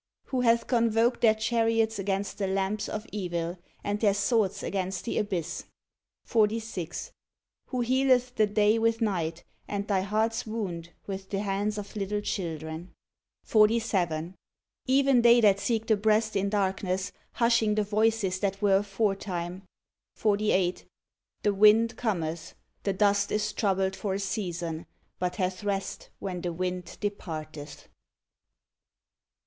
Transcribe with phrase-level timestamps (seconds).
[0.29, 5.19] Who hath convoked their chariots against the lamps of Evil, and their swords against the
[5.19, 5.65] abyss.
[6.23, 7.11] 46.
[7.67, 12.19] Who healeth the day with night, and thy heart's wound with the hands of little
[12.21, 12.95] children;
[13.43, 14.33] 47.
[14.87, 19.61] Even they that seek the breast in darkness, hushing the voices that were aforetime.
[20.15, 20.83] 48.
[21.43, 24.87] The wind cometh, the dust is troubled for a season,
[25.19, 27.87] but hath rest when the wind departeth.